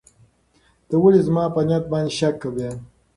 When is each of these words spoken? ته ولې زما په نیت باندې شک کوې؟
ته 0.87 0.95
ولې 1.01 1.21
زما 1.27 1.43
په 1.55 1.61
نیت 1.67 1.83
باندې 1.91 2.15
شک 2.17 2.35
کوې؟ 2.41 2.69